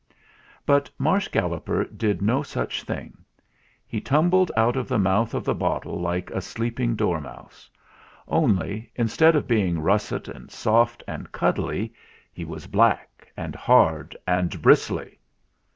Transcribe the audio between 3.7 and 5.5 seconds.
He tumbled out of the mouth of